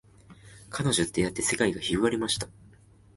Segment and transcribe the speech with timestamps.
[0.71, 2.47] 彼女と出会って世界が広がりました